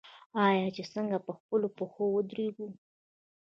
[0.45, 2.67] آیا چې څنګه په خپلو پښو ودریږو؟